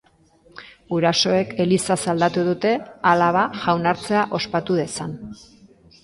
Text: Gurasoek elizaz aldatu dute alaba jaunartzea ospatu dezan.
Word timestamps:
Gurasoek 0.91 1.51
elizaz 1.65 1.97
aldatu 2.13 2.45
dute 2.47 2.71
alaba 3.09 3.43
jaunartzea 3.65 4.23
ospatu 4.39 4.79
dezan. 4.79 5.13